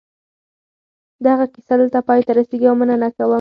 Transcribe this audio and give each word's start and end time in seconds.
دغه 1.25 1.45
کیسه 1.53 1.73
دلته 1.79 1.99
پای 2.07 2.19
ته 2.25 2.31
رسېږي 2.37 2.67
او 2.69 2.75
مننه 2.79 3.09
کوم. 3.15 3.29